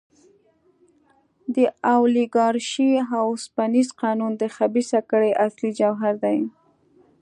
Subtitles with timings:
[1.55, 1.57] د
[1.93, 6.39] اولیګارشۍ اوسپنیز قانون د خبیثه کړۍ اصلي جوهر دی.